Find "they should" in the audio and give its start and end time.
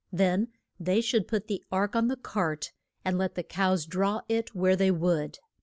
0.79-1.27